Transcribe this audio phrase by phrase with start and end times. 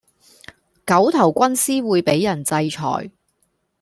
[0.83, 3.11] 狗頭軍師會比人制裁